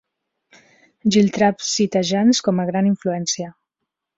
Giltrap 1.15 1.63
cita 1.73 2.03
Jansch 2.13 2.43
com 2.49 2.65
a 2.65 2.69
gran 2.71 2.91
influència. 2.93 3.53